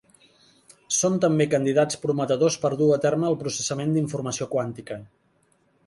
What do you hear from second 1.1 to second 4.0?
també candidats prometedors per dur a terme el processament